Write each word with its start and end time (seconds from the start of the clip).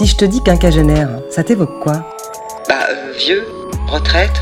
Si 0.00 0.06
je 0.06 0.16
te 0.16 0.24
dis 0.24 0.42
quinquagénaire, 0.42 1.10
ça 1.28 1.44
t'évoque 1.44 1.78
quoi 1.78 1.92
Bah, 2.66 2.86
euh, 2.88 3.12
vieux, 3.18 3.46
retraite, 3.86 4.40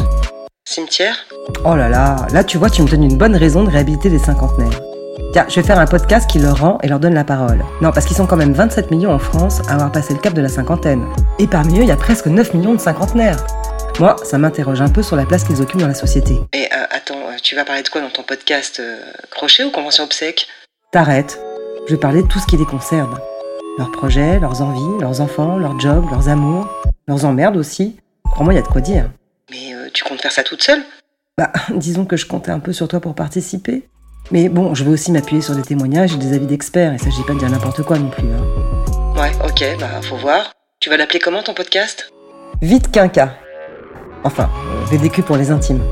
cimetière. 0.64 1.16
Oh 1.64 1.75
là 1.75 1.88
là, 1.88 2.14
là 2.30 2.45
tu 2.45 2.59
vois, 2.59 2.71
tu 2.71 2.80
me 2.82 2.87
donnes 2.87 3.03
une 3.03 3.19
bonne 3.19 3.34
raison 3.34 3.64
de 3.64 3.71
réhabiliter 3.71 4.09
les 4.09 4.21
cinquantenaires. 4.21 4.80
Tiens, 5.32 5.46
je 5.48 5.57
vais 5.57 5.66
faire 5.66 5.80
un 5.80 5.86
podcast 5.86 6.30
qui 6.30 6.39
leur 6.39 6.61
rend 6.61 6.79
et 6.84 6.86
leur 6.86 7.00
donne 7.00 7.14
la 7.14 7.25
parole. 7.25 7.64
Non, 7.80 7.91
parce 7.91 8.07
qu'ils 8.07 8.16
sont 8.16 8.27
quand 8.27 8.36
même 8.36 8.52
27 8.52 8.93
millions 8.93 9.11
en 9.11 9.18
France 9.18 9.61
à 9.68 9.73
avoir 9.73 9.91
passé 9.91 10.14
le 10.14 10.21
cap 10.21 10.32
de 10.32 10.41
la 10.41 10.48
cinquantaine. 10.48 11.05
Et 11.41 11.48
parmi 11.48 11.80
eux, 11.80 11.82
il 11.82 11.88
y 11.88 11.90
a 11.90 11.96
presque 11.96 12.27
9 12.27 12.54
millions 12.54 12.75
de 12.75 12.80
cinquantenaires. 12.80 13.45
Moi, 13.98 14.14
ça 14.22 14.38
m'interroge 14.38 14.80
un 14.80 14.90
peu 14.90 15.02
sur 15.02 15.16
la 15.16 15.27
place 15.27 15.43
qu'ils 15.43 15.61
occupent 15.61 15.80
dans 15.80 15.88
la 15.88 15.95
société. 15.95 16.38
Et 16.52 16.66
euh, 16.66 16.86
attends, 16.90 17.18
euh, 17.18 17.36
tu 17.43 17.56
vas 17.56 17.64
parler 17.64 17.82
de 17.82 17.88
quoi 17.88 18.00
dans 18.00 18.11
ton 18.11 18.22
podcast 18.22 18.79
euh, 18.79 19.00
Crochet 19.32 19.64
ou 19.64 19.72
convention 19.72 20.04
obsèque? 20.04 20.46
T'arrêtes. 20.93 21.40
Je 21.88 21.95
vais 21.95 22.00
parler 22.00 22.22
de 22.22 22.29
tout 22.29 22.38
ce 22.38 22.46
qui 22.46 22.56
les 22.56 22.64
concerne. 22.64 23.18
Leurs 23.79 23.92
projets, 23.92 24.41
leurs 24.41 24.60
envies, 24.60 25.00
leurs 25.00 25.20
enfants, 25.20 25.56
leurs 25.56 25.78
jobs, 25.78 26.05
leurs 26.10 26.28
amours, 26.28 26.66
leurs 27.06 27.24
emmerdes 27.24 27.56
aussi. 27.56 27.96
Crois-moi, 28.24 28.52
il 28.52 28.56
y 28.56 28.59
a 28.59 28.62
de 28.62 28.66
quoi 28.66 28.80
dire. 28.80 29.09
Mais 29.52 29.73
euh, 29.73 29.88
tu 29.95 30.02
comptes 30.02 30.20
faire 30.20 30.32
ça 30.32 30.42
toute 30.42 30.64
seule? 30.64 30.82
Bah, 31.38 31.52
disons 31.70 32.05
que 32.05 32.16
je 32.16 32.27
comptais 32.27 32.50
un 32.50 32.59
peu 32.59 32.72
sur 32.72 32.88
toi 32.88 32.98
pour 32.98 33.14
participer. 33.14 33.88
Mais 34.33 34.48
bon, 34.48 34.74
je 34.74 34.83
vais 34.83 34.91
aussi 34.91 35.12
m'appuyer 35.12 35.42
sur 35.42 35.55
des 35.55 35.62
témoignages 35.62 36.12
et 36.12 36.19
des 36.19 36.34
avis 36.34 36.46
d'experts. 36.46 36.92
Il 36.92 36.98
s'agit 37.00 37.22
pas 37.22 37.34
de 37.34 37.38
dire 37.38 37.50
n'importe 37.50 37.84
quoi 37.84 38.00
non 38.00 38.10
plus. 38.10 38.27
Hein. 38.27 39.14
Ouais, 39.16 39.30
ok, 39.45 39.78
bah 39.78 40.02
faut 40.02 40.16
voir. 40.16 40.52
Tu 40.80 40.91
vas 40.91 40.97
l'appeler 40.97 41.20
comment 41.20 41.45
ton 41.45 41.55
podcast? 41.55 42.10
Vite 42.60 42.91
quinca. 42.91 43.36
Enfin, 44.24 44.50
euh, 44.72 44.84
VDQ 44.96 45.22
pour 45.22 45.36
les 45.36 45.50
intimes. 45.50 45.82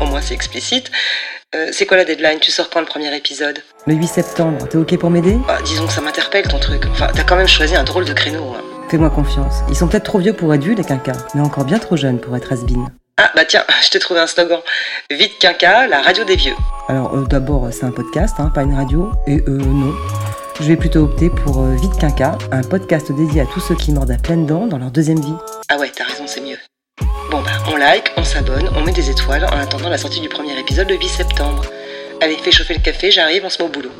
Au 0.00 0.06
moins 0.06 0.20
c'est 0.20 0.34
explicite. 0.34 0.90
Euh, 1.54 1.68
c'est 1.72 1.86
quoi 1.86 1.96
la 1.96 2.04
deadline? 2.04 2.38
Tu 2.40 2.50
sors 2.52 2.68
quand 2.68 2.80
le 2.80 2.86
premier 2.86 3.14
épisode? 3.16 3.60
Le 3.86 3.94
8 3.94 4.06
septembre, 4.06 4.68
t'es 4.68 4.76
ok 4.76 4.98
pour 4.98 5.10
m'aider? 5.10 5.38
Bah 5.46 5.58
disons 5.64 5.86
que 5.86 5.92
ça 5.92 6.00
m'interpelle 6.02 6.46
ton 6.46 6.58
truc. 6.58 6.84
Enfin, 6.90 7.08
t'as 7.14 7.22
quand 7.24 7.36
même 7.36 7.48
choisi 7.48 7.74
un 7.74 7.84
drôle 7.84 8.04
de 8.04 8.12
créneau. 8.12 8.52
hein. 8.54 8.62
Fais-moi 8.90 9.10
confiance. 9.10 9.56
Ils 9.68 9.76
sont 9.76 9.86
peut-être 9.88 10.04
trop 10.04 10.18
vieux 10.18 10.32
pour 10.34 10.52
être 10.54 10.62
vus, 10.62 10.74
les 10.74 10.84
quinquas, 10.84 11.16
mais 11.34 11.40
encore 11.40 11.64
bien 11.64 11.78
trop 11.78 11.96
jeunes 11.96 12.18
pour 12.20 12.36
être 12.36 12.52
has 12.52 12.58
Ah 13.18 13.30
bah 13.34 13.44
tiens, 13.46 13.64
je 13.82 13.90
t'ai 13.90 13.98
trouvé 13.98 14.20
un 14.20 14.26
slogan. 14.26 14.60
Vite 15.10 15.38
quinca, 15.38 15.86
la 15.86 16.02
radio 16.02 16.24
des 16.24 16.36
vieux. 16.36 16.54
Alors 16.88 17.14
euh, 17.14 17.24
d'abord, 17.24 17.66
euh, 17.66 17.70
c'est 17.70 17.84
un 17.84 17.92
podcast, 17.92 18.36
hein, 18.38 18.50
pas 18.54 18.62
une 18.62 18.74
radio. 18.74 19.10
Et 19.26 19.38
euh, 19.48 19.56
non. 19.58 19.94
Je 20.60 20.64
vais 20.64 20.76
plutôt 20.76 21.04
opter 21.04 21.30
pour 21.30 21.60
euh, 21.62 21.76
Vite 21.76 21.96
Quinca, 21.98 22.36
un 22.50 22.62
podcast 22.62 23.12
dédié 23.12 23.42
à 23.42 23.46
tous 23.46 23.60
ceux 23.60 23.76
qui 23.76 23.92
mordent 23.92 24.10
à 24.10 24.16
pleines 24.16 24.44
dents 24.44 24.66
dans 24.66 24.78
leur 24.78 24.90
deuxième 24.90 25.20
vie. 25.20 25.34
Ah 25.68 25.76
ouais, 25.78 25.90
t'as 25.94 26.04
raison, 26.04 26.24
c'est 26.26 26.40
mieux. 26.40 26.56
On 27.70 27.76
like, 27.76 28.12
on 28.16 28.24
s'abonne, 28.24 28.70
on 28.74 28.80
met 28.80 28.92
des 28.92 29.10
étoiles 29.10 29.44
en 29.44 29.58
attendant 29.58 29.90
la 29.90 29.98
sortie 29.98 30.20
du 30.20 30.28
premier 30.30 30.58
épisode 30.58 30.88
le 30.88 30.96
8 30.96 31.06
septembre. 31.06 31.66
Allez, 32.22 32.36
fais 32.38 32.50
chauffer 32.50 32.72
le 32.72 32.80
café, 32.80 33.10
j'arrive, 33.10 33.44
on 33.44 33.50
se 33.50 33.62
met 33.62 33.68
au 33.68 33.70
boulot. 33.70 33.90